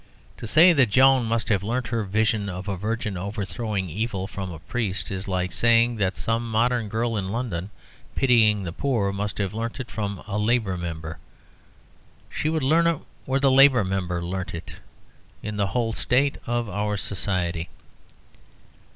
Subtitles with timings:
[0.37, 4.51] To say that Joan must have learnt her vision of a virgin overthrowing evil from
[4.51, 7.69] a priest, is like saying that some modern girl in London,
[8.15, 11.19] pitying the poor, must have learnt it from a Labour Member.
[12.31, 14.77] She would learn it where the Labour Member learnt it
[15.43, 17.69] in the whole state of our society.